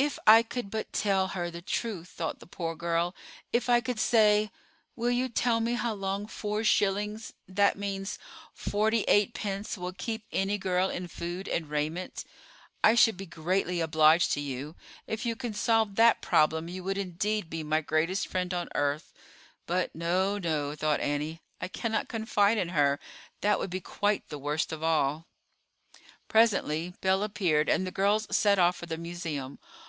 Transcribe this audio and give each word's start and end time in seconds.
"If 0.00 0.18
I 0.26 0.42
could 0.42 0.70
but 0.70 0.94
tell 0.94 1.26
her 1.28 1.50
the 1.50 1.60
truth," 1.60 2.08
thought 2.08 2.38
the 2.38 2.46
poor 2.46 2.74
girl. 2.74 3.14
"If 3.52 3.68
I 3.68 3.82
could 3.82 4.00
say: 4.00 4.50
'Will 4.96 5.10
you 5.10 5.28
tell 5.28 5.60
me 5.60 5.74
how 5.74 5.92
long 5.92 6.26
four 6.26 6.64
shillings—that 6.64 7.76
means 7.76 8.18
forty 8.54 9.02
eight 9.02 9.34
pence—will 9.34 9.92
keep 9.92 10.24
any 10.32 10.56
girl 10.56 10.88
in 10.88 11.06
food 11.06 11.46
and 11.48 11.68
raiment, 11.68 12.24
I 12.82 12.94
should 12.94 13.18
be 13.18 13.26
greatly 13.26 13.82
obliged 13.82 14.32
to 14.32 14.40
you. 14.40 14.74
If 15.06 15.26
you 15.26 15.36
can 15.36 15.52
solve 15.52 15.96
that 15.96 16.22
problem 16.22 16.68
you 16.68 16.82
would 16.82 16.96
indeed 16.96 17.50
be 17.50 17.62
my 17.62 17.82
greatest 17.82 18.26
friend 18.26 18.54
on 18.54 18.70
earth.' 18.74 19.12
But 19.66 19.94
no, 19.94 20.38
no," 20.38 20.74
thought 20.74 21.00
Annie, 21.00 21.42
"I 21.60 21.68
cannot 21.68 22.08
confide 22.08 22.56
in 22.56 22.70
her; 22.70 22.98
that 23.42 23.58
would 23.58 23.68
be 23.70 23.82
quite 23.82 24.30
the 24.30 24.38
worst 24.38 24.72
of 24.72 24.82
all." 24.82 25.26
Presently 26.26 26.94
Belle 27.02 27.22
appeared, 27.22 27.68
and 27.68 27.86
the 27.86 27.90
girls 27.90 28.26
set 28.34 28.58
off 28.58 28.76
for 28.76 28.86
the 28.86 28.96
Museum. 28.96 29.58